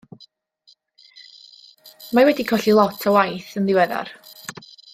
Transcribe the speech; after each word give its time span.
Mae 2.19 2.29
wedi 2.29 2.47
colli 2.53 2.75
lot 2.79 3.05
o 3.13 3.15
waith 3.19 3.53
yn 3.63 3.69
ddiweddar. 3.69 4.13